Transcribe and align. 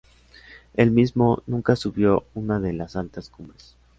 Él 0.73 0.89
mismo 0.89 1.43
nunca 1.45 1.75
subió 1.75 2.25
una 2.33 2.59
de 2.59 2.73
las 2.73 2.95
altas 2.95 3.29
cumbres. 3.29 3.75